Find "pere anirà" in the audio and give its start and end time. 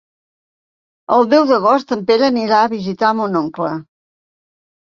2.09-2.63